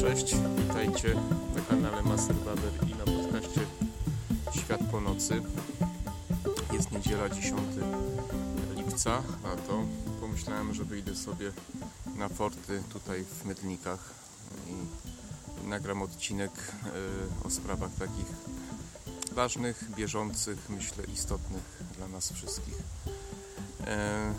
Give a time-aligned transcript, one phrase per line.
[0.00, 1.14] Cześć, witajcie
[1.54, 3.60] na kanale Master Baber i na podcaście
[4.52, 5.42] Świat po nocy.
[6.72, 7.60] Jest niedziela 10
[8.76, 9.84] lipca, a to
[10.20, 11.52] pomyślałem, że wyjdę sobie
[12.16, 14.14] na forty tutaj w Mydlnikach
[14.66, 18.26] i nagram odcinek e, o sprawach takich
[19.32, 22.78] ważnych, bieżących, myślę istotnych dla nas wszystkich.
[23.86, 24.34] E, e,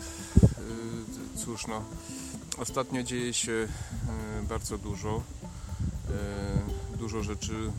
[1.44, 1.84] cóż no,
[2.58, 3.68] ostatnio dzieje się
[4.48, 5.22] bardzo dużo,
[6.98, 7.72] dużo rzeczy,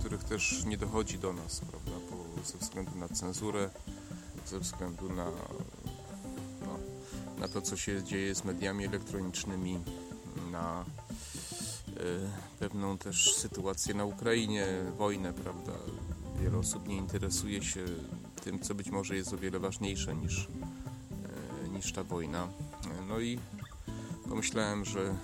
[0.00, 3.70] których też nie dochodzi do nas, prawda, bo ze względu na cenzurę,
[4.46, 5.24] ze względu na,
[6.66, 6.78] no,
[7.38, 9.78] na to, co się dzieje z mediami elektronicznymi,
[10.52, 10.84] na
[12.58, 14.66] pewną też sytuację na Ukrainie,
[14.98, 15.72] wojnę, prawda.
[16.42, 17.84] Wiele osób nie interesuje się
[18.44, 20.48] tym, co być może jest o wiele ważniejsze niż,
[21.72, 22.48] niż ta wojna.
[23.08, 23.38] No i
[24.28, 25.14] pomyślałem, że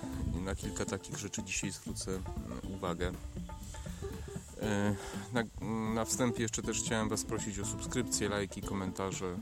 [0.40, 2.20] na kilka takich rzeczy dzisiaj zwrócę
[2.76, 3.12] uwagę.
[5.32, 5.42] Na,
[5.94, 9.36] na wstępie jeszcze też chciałem Was prosić o subskrypcję, lajki, komentarze.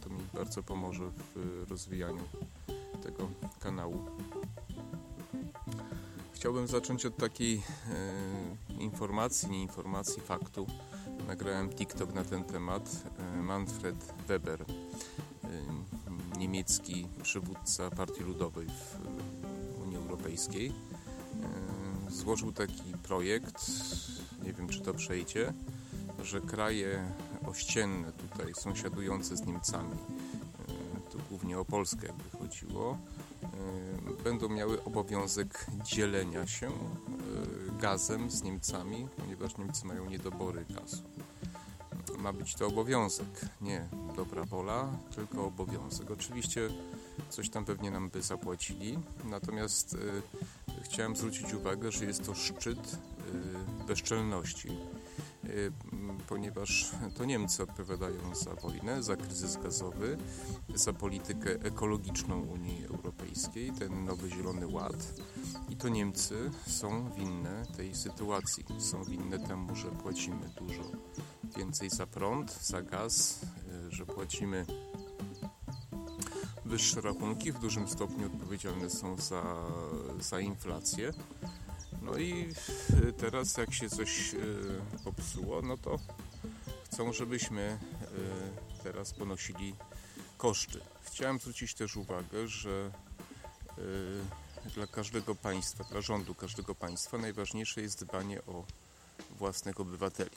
[0.00, 2.22] To mi bardzo pomoże w rozwijaniu
[3.02, 3.28] tego
[3.60, 4.06] kanału.
[6.32, 7.62] Chciałbym zacząć od takiej
[8.78, 10.66] e, informacji, nie informacji, faktu.
[11.26, 13.04] Nagrałem TikTok na ten temat.
[13.18, 14.68] E, Manfred Weber, e,
[16.38, 18.98] niemiecki przywódca Partii Ludowej w
[20.20, 20.72] Europejskiej,
[22.08, 23.70] e, złożył taki projekt,
[24.44, 25.52] nie wiem czy to przejdzie,
[26.22, 27.12] że kraje
[27.46, 32.98] ościenne tutaj, sąsiadujące z Niemcami, e, tu głównie o Polskę jakby chodziło,
[33.42, 36.70] E, będą miały obowiązek dzielenia się
[37.78, 41.02] gazem z Niemcami, ponieważ Niemcy mają niedobory gazu.
[42.18, 43.88] Ma być to obowiązek, nie
[44.20, 46.10] dobra wola, tylko obowiązek.
[46.10, 46.68] Oczywiście
[47.30, 52.98] coś tam pewnie nam by zapłacili, natomiast e, chciałem zwrócić uwagę, że jest to szczyt
[53.86, 54.68] bezczelności
[56.28, 60.18] ponieważ to Niemcy odpowiadają za wojnę, za kryzys gazowy,
[60.74, 65.14] za politykę ekologiczną Unii Europejskiej, ten nowy Zielony Ład.
[65.68, 68.64] I to Niemcy są winne tej sytuacji.
[68.78, 70.82] Są winne temu, że płacimy dużo
[71.56, 73.46] więcej za prąd, za gaz, y,
[73.90, 74.66] że płacimy
[76.64, 79.42] wyższe rachunki, w dużym stopniu odpowiedzialne są za,
[80.20, 81.12] za inflację.
[82.02, 82.54] No i
[83.08, 84.38] y, teraz jak się coś y,
[85.04, 85.98] popsuło, no to
[86.84, 87.78] chcą, żebyśmy
[88.78, 89.74] y, teraz ponosili
[90.38, 90.80] koszty.
[91.02, 92.90] Chciałem zwrócić też uwagę, że
[94.74, 98.64] dla każdego państwa, dla rządu każdego państwa najważniejsze jest dbanie o
[99.38, 100.36] własnych obywateli.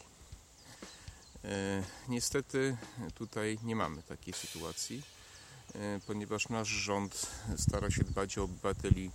[2.09, 2.77] Niestety
[3.15, 5.03] tutaj nie mamy takiej sytuacji,
[6.07, 7.27] ponieważ nasz rząd
[7.57, 9.11] stara się dbać o obywateli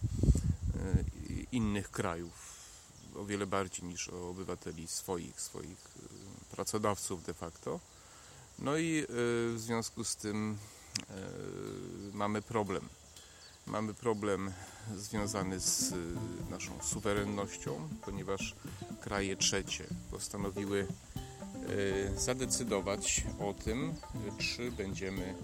[1.52, 2.58] innych krajów
[3.18, 5.78] o wiele bardziej niż o obywateli swoich, swoich
[6.50, 7.80] pracodawców de facto.
[8.58, 10.58] No i w związku z tym
[12.12, 12.88] mamy problem.
[13.66, 14.52] Mamy problem
[14.96, 15.94] związany z
[16.50, 18.54] naszą suwerennością, ponieważ
[19.00, 20.86] kraje trzecie postanowiły
[22.16, 23.94] zadecydować o tym,
[24.38, 25.34] czy będziemy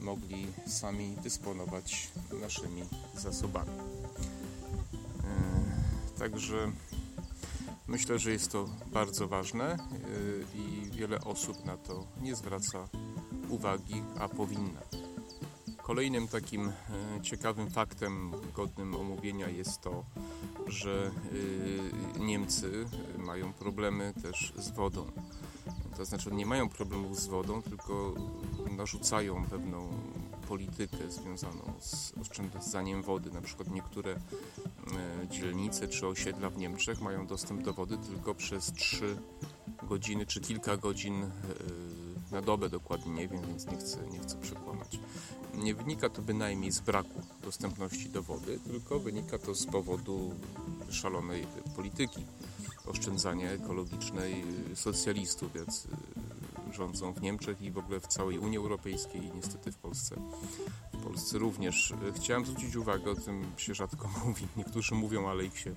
[0.00, 2.08] mogli sami dysponować
[2.40, 2.82] naszymi
[3.18, 3.70] zasobami.
[6.18, 6.72] Także
[7.86, 12.88] myślę, że jest to bardzo ważne y, i wiele osób na to nie zwraca
[13.48, 14.80] uwagi, a powinna.
[15.82, 16.72] Kolejnym takim y,
[17.22, 20.04] ciekawym faktem godnym omówienia jest to,
[20.66, 21.10] że
[22.16, 22.86] y, Niemcy
[23.18, 25.06] mają problemy też z wodą.
[25.96, 28.14] To znaczy nie mają problemów z wodą, tylko
[28.76, 29.88] narzucają pewną
[30.48, 33.30] politykę związaną z oszczędzaniem wody.
[33.30, 34.18] Na przykład niektóre e,
[35.28, 39.16] dzielnice czy osiedla w Niemczech mają dostęp do wody tylko przez 3
[39.82, 41.28] godziny czy kilka godzin e,
[42.32, 44.98] na dobę dokładnie nie wiem, więc nie chcę, nie chcę przekłamać.
[45.54, 50.34] Nie wynika to bynajmniej z braku dostępności do wody, tylko wynika to z powodu
[50.90, 51.46] szalonej
[51.76, 52.26] polityki
[52.86, 54.44] oszczędzania ekologicznej
[54.74, 55.86] socjalistów, więc
[56.72, 60.16] rządzą w Niemczech i w ogóle w całej Unii Europejskiej i niestety w Polsce.
[60.92, 61.92] W Polsce również.
[62.16, 65.74] Chciałem zwrócić uwagę, o tym się rzadko mówi, niektórzy mówią, ale ich się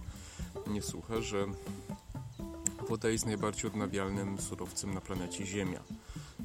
[0.68, 1.46] nie słucha, że
[2.90, 5.80] woda jest najbardziej odnawialnym surowcem na planecie Ziemia.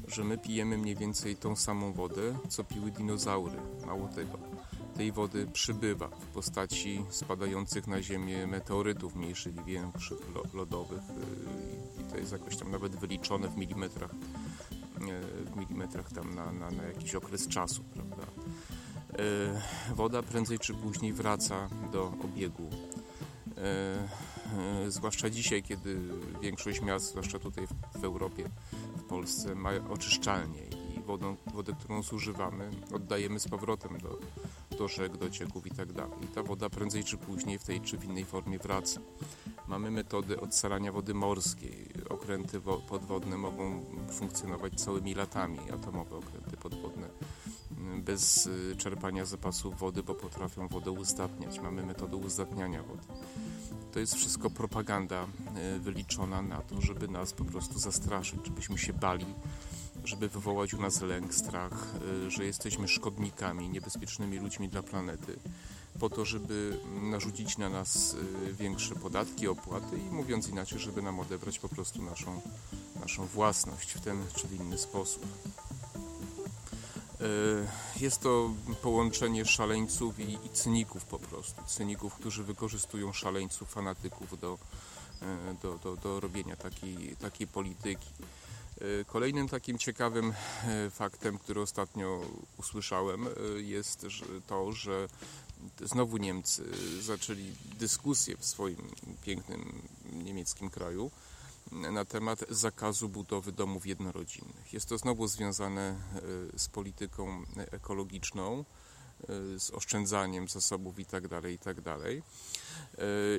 [0.07, 3.57] Że my pijemy mniej więcej tą samą wodę, co piły dinozaury.
[3.85, 4.52] Mało tego.
[4.97, 10.19] Tej wody przybywa w postaci spadających na Ziemię meteorytów mniejszych i większych,
[10.53, 11.01] lodowych.
[12.01, 14.11] I to jest jakoś tam nawet wyliczone w milimetrach
[15.45, 18.23] w milimetrach tam na, na, na jakiś okres czasu, prawda.
[19.19, 22.69] E, woda prędzej czy później wraca do obiegu.
[24.87, 25.99] Zwłaszcza dzisiaj, kiedy
[26.41, 28.49] większość miast, zwłaszcza tutaj w Europie,
[28.97, 30.72] w Polsce, ma oczyszczalnie
[31.03, 34.19] i wodę, którą zużywamy, oddajemy z powrotem do,
[34.77, 35.89] do rzek, do cieków i tak.
[36.23, 39.01] I ta woda prędzej czy później w tej czy w innej formie wraca.
[39.67, 41.87] Mamy metody odsalania wody morskiej.
[42.09, 47.09] Okręty podwodne mogą funkcjonować całymi latami, atomowe okręty podwodne
[48.03, 51.59] bez y, czerpania zapasów wody, bo potrafią wodę uzdatniać.
[51.59, 53.03] Mamy metodę uzdatniania wody.
[53.91, 55.27] To jest wszystko propaganda
[55.75, 59.25] y, wyliczona na to, żeby nas po prostu zastraszyć, żebyśmy się bali,
[60.05, 61.95] żeby wywołać u nas lęk, strach,
[62.27, 65.39] y, że jesteśmy szkodnikami, niebezpiecznymi ludźmi dla planety,
[65.99, 68.15] po to, żeby narzucić na nas
[68.51, 72.41] większe podatki, opłaty i mówiąc inaczej, żeby nam odebrać po prostu naszą,
[72.99, 75.25] naszą własność w ten czy inny sposób.
[77.21, 77.25] E,
[77.99, 78.49] jest to
[78.81, 81.61] połączenie szaleńców i, i cyników po prostu.
[81.67, 84.57] Cyników, którzy wykorzystują szaleńców, fanatyków do,
[85.61, 88.07] do, do, do robienia takiej, takiej polityki.
[88.81, 90.33] E, kolejnym takim ciekawym
[90.91, 92.21] faktem, który ostatnio
[92.57, 93.27] usłyszałem,
[93.57, 94.05] jest
[94.47, 95.07] to, że
[95.81, 96.63] znowu Niemcy
[97.01, 98.77] zaczęli dyskusję w swoim
[99.21, 99.81] pięknym
[100.13, 101.11] niemieckim kraju
[101.71, 104.73] na temat zakazu budowy domów jednorodzinnych.
[104.73, 105.81] Jest to znowu związane
[106.55, 108.82] e, z polityką ekologiczną, e,
[109.57, 111.57] z oszczędzaniem zasobów tak itd.
[111.59, 112.21] Tak e,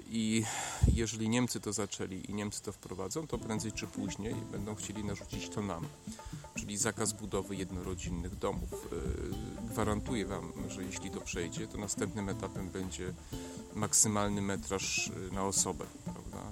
[0.06, 0.44] I
[0.92, 5.48] jeżeli Niemcy to zaczęli i Niemcy to wprowadzą, to prędzej czy później będą chcieli narzucić
[5.48, 5.86] to nam,
[6.54, 8.88] czyli zakaz budowy jednorodzinnych domów.
[9.70, 13.14] Gwarantuję Wam, że jeśli to przejdzie, to następnym etapem będzie
[13.74, 15.86] maksymalny metraż na osobę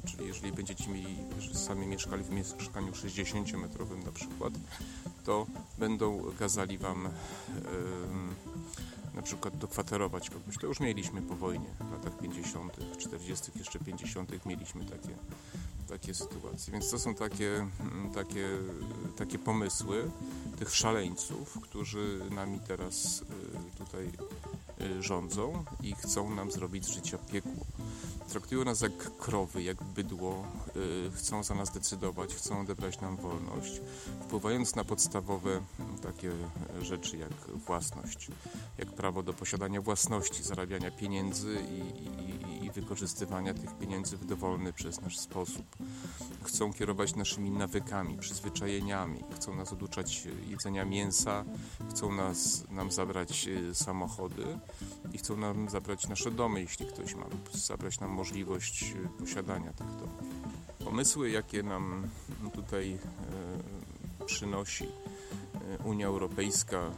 [0.04, 1.16] czyli jeżeli będziecie mieli,
[1.54, 4.52] sami mieszkali w mieszkaniu 60-metrowym na przykład,
[5.24, 5.46] to
[5.78, 7.08] będą kazali Wam
[9.14, 10.58] na przykład dokwaterować kogoś.
[10.58, 14.46] To już mieliśmy po wojnie, w latach 50., 40., jeszcze 50.
[14.46, 15.14] mieliśmy takie,
[15.88, 16.72] takie sytuacje.
[16.72, 18.48] Więc to są takie, mm, takie,
[19.16, 20.10] takie pomysły
[20.58, 24.10] tych szaleńców, którzy nami teraz y, tutaj
[24.80, 27.66] y, rządzą i chcą nam zrobić z życia piekło.
[28.28, 33.80] Traktują nas jak krowy, jak bydło, yy, chcą za nas decydować, chcą odebrać nam wolność,
[34.20, 35.60] wpływając na podstawowe
[36.02, 36.30] takie
[36.82, 37.32] rzeczy jak
[37.66, 38.28] własność,
[38.78, 41.78] jak prawo do posiadania własności, zarabiania pieniędzy i,
[42.62, 45.66] i, i wykorzystywania tych pieniędzy w dowolny przez nasz sposób.
[46.42, 51.44] Chcą kierować naszymi nawykami, przyzwyczajeniami, chcą nas oduczać jedzenia mięsa,
[51.90, 54.58] chcą nas, nam zabrać y, samochody
[55.12, 59.86] i chcą nam zabrać nasze domy, jeśli ktoś ma, zabrać nam możliwość e, posiadania tych
[59.86, 60.22] domów.
[60.84, 62.08] Pomysły, jakie nam
[62.54, 62.98] tutaj
[64.20, 65.11] e, przynosi e,
[65.84, 66.90] Unia Europejska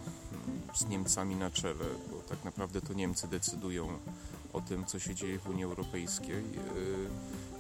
[0.75, 3.89] z Niemcami na czele, bo tak naprawdę to Niemcy decydują
[4.53, 6.45] o tym, co się dzieje w Unii Europejskiej,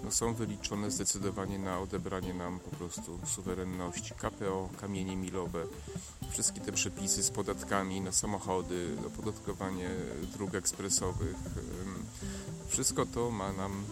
[0.04, 4.14] no są wyliczone zdecydowanie na odebranie nam po prostu suwerenności.
[4.14, 5.66] KPO, kamienie milowe,
[6.30, 9.90] wszystkie te przepisy z podatkami na samochody, opodatkowanie
[10.32, 11.36] dróg ekspresowych,
[12.68, 13.84] wszystko to ma nam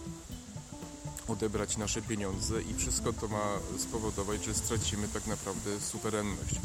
[1.27, 6.55] odebrać nasze pieniądze i wszystko to ma spowodować, że stracimy tak naprawdę suwerenność.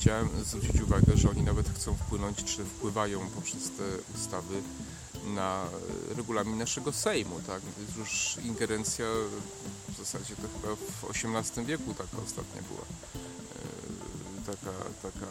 [0.00, 3.84] Chciałem zwrócić uwagę, że oni nawet chcą wpłynąć, czy wpływają poprzez te
[4.14, 4.62] ustawy
[5.34, 5.64] na
[6.16, 7.62] regulamin naszego Sejmu, tak?
[7.80, 9.06] Jest już ingerencja
[9.88, 12.84] w zasadzie to chyba w XVIII wieku taka ostatnia była.
[13.14, 14.72] E, taka,
[15.02, 15.26] taka,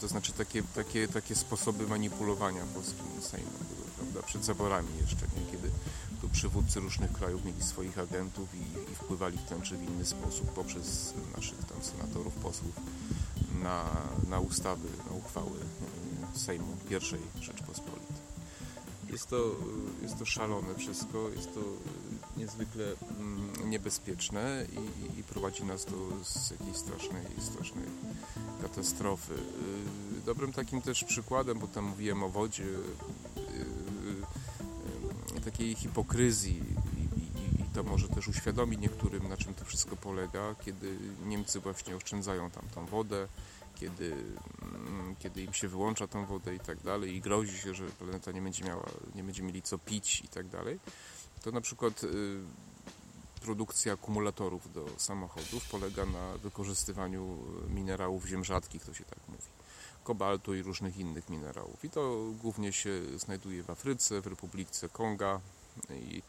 [0.00, 4.22] to znaczy takie, takie, takie sposoby manipulowania polskim Sejmem prawda?
[4.22, 5.52] Przed zaborami jeszcze, nie?
[5.52, 5.70] Kiedy
[6.20, 10.06] tu przywódcy różnych krajów mieli swoich agentów i, i wpływali w ten czy w inny
[10.06, 12.74] sposób poprzez naszych tam senatorów, posłów
[13.62, 13.84] na,
[14.28, 15.58] na ustawy, na uchwały
[16.34, 18.16] e, Sejmu pierwszej Rzeczpospolitej.
[19.12, 19.56] Jest to,
[20.02, 21.60] jest to szalone wszystko, jest to
[22.36, 22.84] niezwykle
[23.18, 25.96] mm, niebezpieczne i, i prowadzi nas do
[26.50, 27.84] jakiejś strasznej, strasznej
[28.62, 29.34] katastrofy.
[29.34, 32.68] Y, dobrym takim też przykładem, bo tam mówiłem o wodzie, y,
[35.36, 36.62] y, takiej hipokryzji
[37.78, 42.62] to może też uświadomi niektórym, na czym to wszystko polega, kiedy Niemcy właśnie oszczędzają tam
[42.74, 43.28] tą wodę,
[43.74, 44.12] kiedy,
[44.62, 48.32] mm, kiedy im się wyłącza tą wodę i tak dalej i grozi się, że planeta
[48.32, 50.78] nie będzie miała, nie będzie mieli co pić i tak dalej,
[51.42, 52.40] to na przykład y,
[53.42, 59.48] produkcja akumulatorów do samochodów polega na wykorzystywaniu minerałów ziem rzadkich, to się tak mówi,
[60.04, 61.84] kobaltu i różnych innych minerałów.
[61.84, 65.40] I to głównie się znajduje w Afryce, w Republice Konga
[65.90, 66.22] i, y,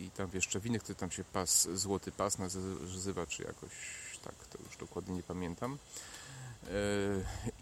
[0.00, 3.70] i tam jeszcze w innych, to tam się pas, złoty pas nazywa, czy jakoś
[4.24, 5.78] tak, to już dokładnie nie pamiętam.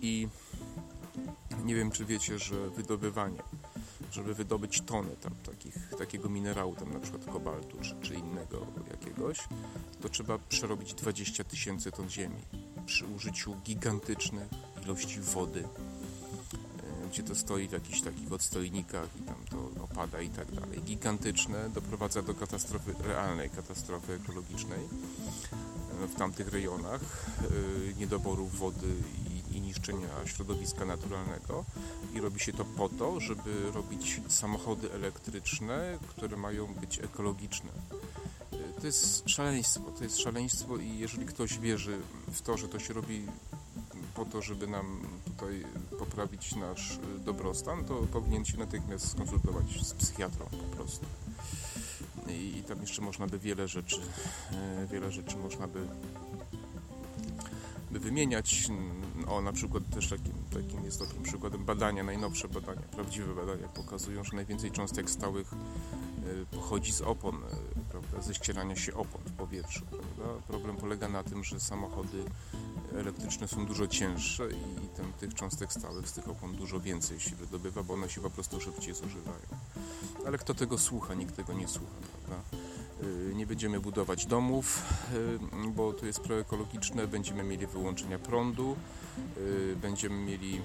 [0.01, 0.29] I
[1.65, 3.43] nie wiem, czy wiecie, że wydobywanie,
[4.11, 9.39] żeby wydobyć tonę tam takich, takiego minerału, tam na przykład kobaltu czy, czy innego jakiegoś,
[10.03, 12.41] to trzeba przerobić 20 tysięcy ton ziemi
[12.87, 14.49] przy użyciu gigantycznych
[14.85, 20.29] ilości wody, e, gdzie to stoi w jakichś takich odstojnikach i tam to opada i
[20.29, 20.83] tak dalej.
[20.83, 24.81] Gigantyczne doprowadza do katastrofy, realnej katastrofy ekologicznej
[26.03, 28.95] e, w tamtych rejonach, e, niedoboru wody
[29.31, 31.65] i, i niszczenia środowiska naturalnego
[32.15, 37.71] i robi się to po to, żeby robić samochody elektryczne, które mają być ekologiczne
[38.81, 41.99] to jest szaleństwo, to jest szaleństwo i jeżeli ktoś wierzy
[42.29, 43.27] w to, że to się robi
[44.15, 45.65] po to, żeby nam tutaj
[45.99, 51.07] poprawić nasz dobrostan, to powinien się natychmiast skonsultować z psychiatrą po prostu.
[52.29, 54.01] I, tam jeszcze można by wiele rzeczy,
[54.53, 55.87] e, wiele rzeczy można by,
[57.91, 58.69] by wymieniać.
[59.27, 64.25] O, na przykład też takim, takim jest takim przykładem badania, najnowsze badania, prawdziwe badania pokazują,
[64.25, 67.43] że najwięcej cząstek stałych e, pochodzi z opon
[68.01, 69.85] prawda, ze ścierania się opon w powietrzu.
[69.87, 70.43] Prawda?
[70.49, 72.25] Problem polega na tym, że samochody
[72.95, 77.37] elektryczne są dużo cięższe i ten, tych cząstek stałych z tych opon dużo więcej się
[77.37, 79.47] wydobywa, bo one się po prostu szybciej zużywają.
[80.27, 81.15] Ale kto tego słucha?
[81.15, 81.95] Nikt tego nie słucha,
[82.27, 82.43] prawda?
[83.03, 84.83] Y, nie będziemy budować domów,
[85.67, 88.77] y, bo to jest proekologiczne, będziemy mieli wyłączenia prądu,
[89.39, 90.61] y, będziemy mieli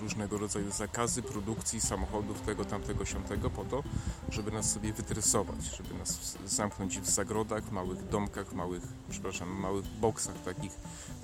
[0.00, 3.82] różnego rodzaju zakazy produkcji samochodów tego, tamtego, siątego po to,
[4.28, 10.42] żeby nas sobie wytresować, żeby nas zamknąć w zagrodach, małych domkach, małych, przepraszam, małych boksach
[10.44, 10.72] takich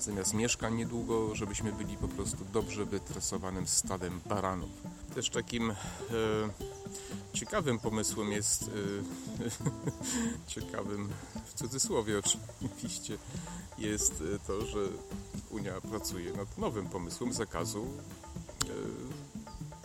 [0.01, 4.71] zamiast mieszkań niedługo, żebyśmy byli po prostu dobrze wytresowanym stadem baranów.
[5.15, 5.75] Też takim e,
[7.33, 8.67] ciekawym pomysłem jest e,
[10.53, 11.09] ciekawym
[11.47, 12.21] w cudzysłowie
[12.67, 13.19] oczywiście
[13.79, 14.79] jest e, to, że
[15.51, 18.22] Unia pracuje nad nowym pomysłem zakazu E,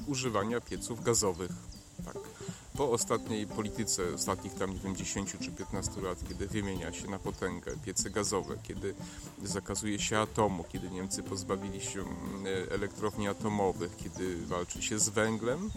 [0.08, 1.52] używania pieców gazowych.
[2.06, 2.18] Tak.
[2.78, 7.20] Po ostatniej polityce, ostatnich tam nie wiem 10 czy 15 lat, kiedy wymienia się na
[7.20, 8.96] potęgę piece gazowe, kiedy
[9.44, 15.70] zakazuje się atomu, kiedy Niemcy pozbawili się e, elektrowni atomowych, kiedy walczy się z węglem,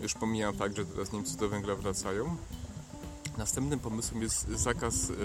[0.00, 2.36] już pomijam fakt, że teraz Niemcy do węgla wracają,
[3.38, 5.16] Następnym pomysłem jest zakaz e, e,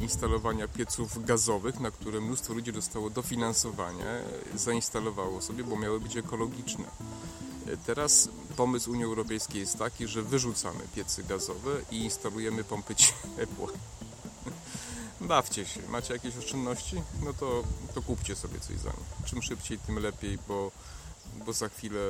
[0.00, 4.22] instalowania pieców gazowych, na które mnóstwo ludzi dostało dofinansowanie,
[4.54, 6.84] zainstalowało sobie, bo miały być ekologiczne.
[7.66, 12.94] E, teraz pomysł Unii Europejskiej jest taki, że wyrzucamy piecy gazowe i instalujemy pompy
[13.36, 13.68] ciepła.
[15.20, 15.80] Bawcie się.
[15.88, 17.02] Macie jakieś oszczędności?
[17.24, 19.26] No to, to kupcie sobie coś za nie.
[19.26, 20.70] Czym szybciej, tym lepiej, bo,
[21.46, 22.00] bo za chwilę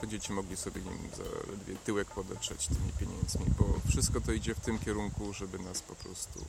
[0.00, 4.78] będziecie mogli sobie nim zaledwie tyłek podetrzeć tymi pieniędzmi, bo wszystko to idzie w tym
[4.78, 6.44] kierunku, żeby nas po prostu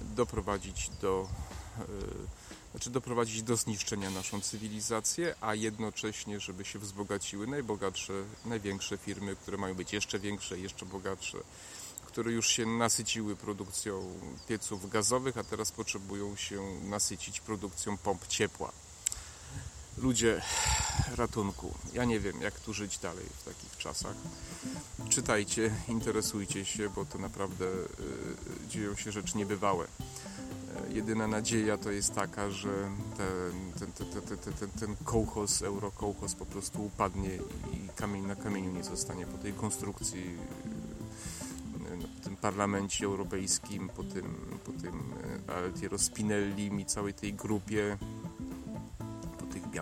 [0.00, 1.28] doprowadzić do
[1.78, 1.84] yy,
[2.72, 8.12] znaczy doprowadzić do zniszczenia naszą cywilizację, a jednocześnie, żeby się wzbogaciły najbogatsze,
[8.46, 11.38] największe firmy, które mają być jeszcze większe, jeszcze bogatsze,
[12.06, 14.14] które już się nasyciły produkcją
[14.48, 18.72] pieców gazowych, a teraz potrzebują się nasycić produkcją pomp ciepła
[20.02, 20.42] ludzie
[21.16, 21.74] ratunku.
[21.92, 24.14] Ja nie wiem, jak tu żyć dalej w takich czasach.
[25.08, 29.84] Czytajcie, interesujcie się, bo to naprawdę y, dzieją się rzeczy niebywałe.
[29.84, 36.34] Y, jedyna nadzieja to jest taka, że ten, ten, ten, ten, ten, ten kołchos, eurokołchos
[36.34, 37.34] po prostu upadnie
[37.72, 40.36] i kamień na kamieniu nie zostanie po tej konstrukcji
[41.78, 45.14] w y, tym parlamencie europejskim, po tym, po tym
[45.48, 47.98] Altiero Spinellim i całej tej grupie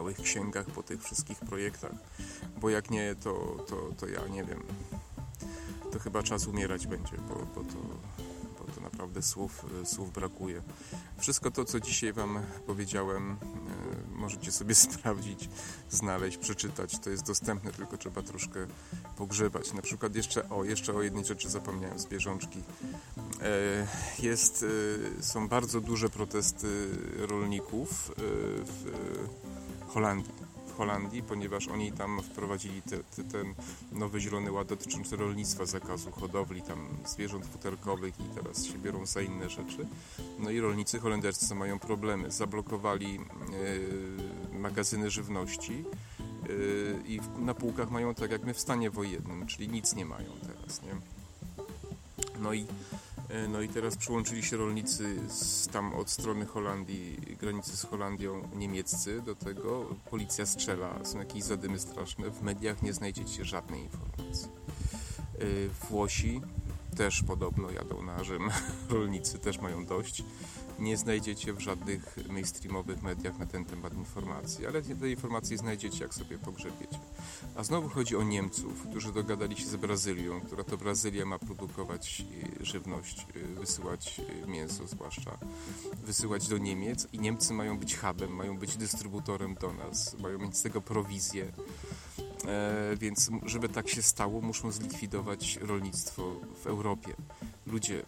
[0.01, 1.93] białych księgach, po tych wszystkich projektach,
[2.61, 4.63] bo jak nie, to, to, to ja nie wiem.
[5.93, 7.77] To chyba czas umierać będzie, bo, bo, to,
[8.59, 10.63] bo to naprawdę słów, słów brakuje.
[11.19, 15.49] Wszystko to, co dzisiaj Wam powiedziałem, e, możecie sobie sprawdzić,
[15.91, 16.99] znaleźć, przeczytać.
[16.99, 18.67] To jest dostępne, tylko trzeba troszkę
[19.17, 19.73] pogrzebać.
[19.73, 22.63] Na przykład jeszcze o, jeszcze o jednej rzeczy zapomniałem z bieżączki.
[23.43, 23.87] E,
[24.23, 24.65] jest,
[25.19, 28.91] e, są bardzo duże protesty rolników w
[29.95, 30.33] Holandii.
[30.67, 33.55] W Holandii, ponieważ oni tam wprowadzili te, te, ten
[33.93, 39.21] nowy zielony ład dotyczący rolnictwa, zakazu hodowli tam zwierząt futerkowych i teraz się biorą za
[39.21, 39.87] inne rzeczy.
[40.39, 42.31] No i rolnicy holenderscy mają problemy.
[42.31, 45.85] Zablokowali yy, magazyny żywności
[46.49, 50.31] yy, i na półkach mają tak jak my w stanie wojennym, czyli nic nie mają
[50.47, 50.97] teraz, nie?
[52.43, 53.00] No i E,
[53.49, 59.23] no i teraz przyłączyli się rolnicy z, tam od strony Holandii, granicy z Holandią niemieccy
[59.23, 59.87] do tego.
[60.11, 62.31] Policja strzela, są jakieś zadymy straszne.
[62.31, 64.49] W mediach nie znajdziecie żadnej informacji.
[65.39, 65.45] E,
[65.89, 66.41] Włosi
[66.97, 68.51] też podobno jadą na Rzym.
[68.91, 70.25] Rolnicy też mają dość.
[70.79, 76.15] Nie znajdziecie w żadnych mainstreamowych mediach na ten temat informacji, ale te informacje znajdziecie, jak
[76.15, 76.99] sobie pogrzebiecie.
[77.57, 82.23] A znowu chodzi o Niemców, którzy dogadali się z Brazylią, która to Brazylia ma produkować
[82.61, 85.39] y, żywność, y, wysyłać y, mięso zwłaszcza,
[86.07, 90.57] wysyłać do Niemiec i Niemcy mają być hubem, mają być dystrybutorem do nas, mają mieć
[90.57, 91.53] z tego prowizję.
[92.47, 97.15] E, więc żeby tak się stało, muszą zlikwidować rolnictwo w Europie.
[97.67, 98.03] Ludzie,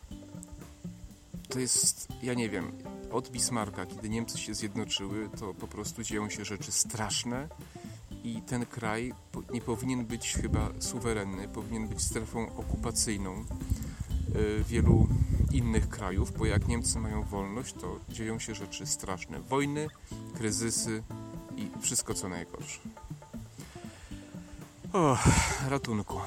[1.49, 2.73] to jest, ja nie wiem,
[3.11, 7.49] od Bismarcka, kiedy Niemcy się zjednoczyły, to po prostu dzieją się rzeczy straszne
[8.25, 9.15] i ten kraj
[9.53, 13.45] nie powinien być chyba suwerenny, powinien być strefą okupacyjną e,
[14.65, 15.09] wielu
[15.53, 19.41] innych krajów, bo jak Niemcy mają wolność, to dzieją się rzeczy straszne.
[19.41, 19.89] Wojny,
[20.35, 21.03] kryzysy
[21.57, 22.81] i wszystko co najgorsze.
[24.93, 25.19] O,
[25.69, 26.21] ratunku.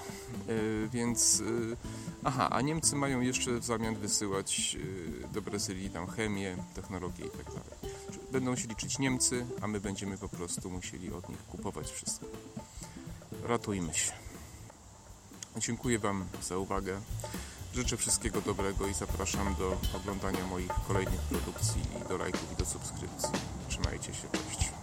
[0.48, 1.78] Yy, więc, yy,
[2.24, 7.30] aha, a Niemcy mają jeszcze w zamian wysyłać yy, do Brazylii tam chemię, technologię i
[7.30, 7.96] tak dalej.
[8.32, 12.26] Będą się liczyć Niemcy, a my będziemy po prostu musieli od nich kupować wszystko.
[13.44, 14.12] Ratujmy się.
[15.58, 17.02] Dziękuję Wam za uwagę.
[17.74, 23.30] Życzę wszystkiego dobrego i zapraszam do oglądania moich kolejnych produkcji, do lajków i do subskrypcji.
[23.70, 24.75] Trzymajcie się, cześć.